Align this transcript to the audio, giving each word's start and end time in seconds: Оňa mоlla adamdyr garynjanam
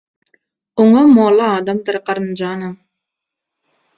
Оňa 0.83 1.03
mоlla 1.17 1.49
adamdyr 1.57 1.99
garynjanam 2.09 2.75